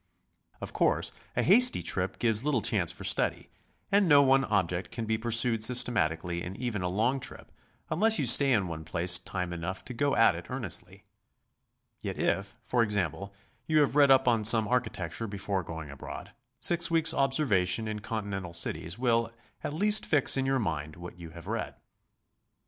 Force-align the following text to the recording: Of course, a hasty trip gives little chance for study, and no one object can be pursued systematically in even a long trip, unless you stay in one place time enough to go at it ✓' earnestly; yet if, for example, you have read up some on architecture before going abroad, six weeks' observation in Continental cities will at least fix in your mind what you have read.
Of 0.61 0.73
course, 0.73 1.11
a 1.35 1.43
hasty 1.43 1.83
trip 1.83 2.17
gives 2.17 2.43
little 2.43 2.63
chance 2.63 2.91
for 2.91 3.03
study, 3.03 3.49
and 3.91 4.07
no 4.09 4.23
one 4.23 4.45
object 4.45 4.89
can 4.89 5.05
be 5.05 5.15
pursued 5.15 5.63
systematically 5.63 6.41
in 6.43 6.55
even 6.55 6.81
a 6.81 6.89
long 6.89 7.19
trip, 7.19 7.51
unless 7.91 8.17
you 8.17 8.25
stay 8.25 8.51
in 8.51 8.67
one 8.67 8.83
place 8.83 9.19
time 9.19 9.53
enough 9.53 9.85
to 9.85 9.93
go 9.93 10.15
at 10.15 10.33
it 10.33 10.45
✓' 10.45 10.49
earnestly; 10.49 11.03
yet 11.99 12.17
if, 12.17 12.55
for 12.63 12.81
example, 12.81 13.31
you 13.67 13.79
have 13.81 13.95
read 13.95 14.09
up 14.09 14.25
some 14.47 14.67
on 14.67 14.73
architecture 14.73 15.27
before 15.27 15.61
going 15.61 15.91
abroad, 15.91 16.31
six 16.59 16.89
weeks' 16.89 17.13
observation 17.13 17.87
in 17.87 17.99
Continental 17.99 18.53
cities 18.53 18.97
will 18.97 19.31
at 19.63 19.71
least 19.71 20.07
fix 20.07 20.35
in 20.35 20.47
your 20.47 20.57
mind 20.57 20.95
what 20.95 21.19
you 21.19 21.29
have 21.29 21.45
read. 21.45 21.75